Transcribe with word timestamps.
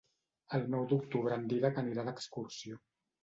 El 0.57 0.63
nou 0.75 0.87
d'octubre 0.93 1.37
en 1.41 1.45
Dídac 1.51 1.77
anirà 1.83 2.05
d'excursió. 2.09 2.81